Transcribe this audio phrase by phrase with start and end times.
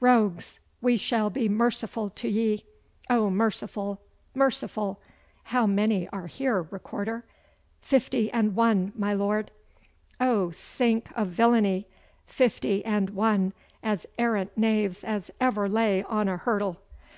[0.00, 2.66] Rogues, we shall be merciful to ye
[3.08, 4.02] oh, merciful,
[4.34, 5.00] merciful!
[5.44, 7.24] How many are here, recorder?'
[7.80, 9.50] 'Fifty and one, my Lord.'
[10.20, 11.88] 'Oh, sink of villainy!
[12.26, 16.82] Fifty and one as arrant knaves as ever lay on a hurdle!